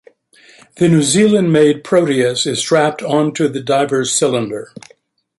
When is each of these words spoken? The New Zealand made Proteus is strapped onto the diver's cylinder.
The 0.77 0.87
New 0.89 1.03
Zealand 1.03 1.53
made 1.53 1.83
Proteus 1.83 2.47
is 2.47 2.57
strapped 2.57 3.03
onto 3.03 3.47
the 3.47 3.61
diver's 3.61 4.11
cylinder. 4.11 4.73